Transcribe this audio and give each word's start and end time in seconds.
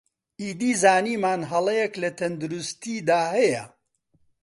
ئیدی 0.41 0.71
زانیمان 0.81 1.41
هەڵەیەک 1.51 1.93
لە 2.03 2.09
تەندروستیدا 2.19 3.21
هەیە 3.35 3.63